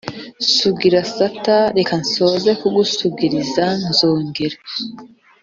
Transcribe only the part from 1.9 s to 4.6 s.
nsoze kugusingiza nzongera